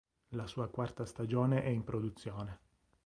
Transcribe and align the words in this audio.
La 0.29 0.47
sua 0.47 0.67
quarta 0.67 1.05
stagione 1.05 1.61
è 1.61 1.67
in 1.67 1.83
produzione. 1.83 2.59